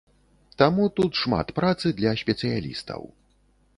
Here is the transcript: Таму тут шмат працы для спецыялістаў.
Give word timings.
Таму 0.61 0.87
тут 0.99 1.19
шмат 1.21 1.47
працы 1.61 1.93
для 1.99 2.17
спецыялістаў. 2.23 3.01